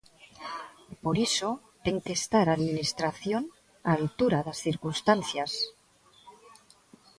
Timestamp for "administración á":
2.59-3.91